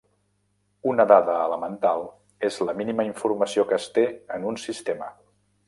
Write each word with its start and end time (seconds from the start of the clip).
Una 0.91 1.05
dada 1.11 1.35
elemental 1.49 2.01
és 2.51 2.57
la 2.69 2.75
mínima 2.81 3.07
informació 3.11 3.69
que 3.73 3.79
es 3.81 3.89
té 3.99 4.09
en 4.39 4.51
un 4.55 4.61
sistema. 4.67 5.15